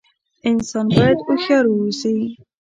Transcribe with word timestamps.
انسان 0.49 0.85
بايد 0.95 1.17
هوښيار 1.25 1.65
ووسي 1.69 2.15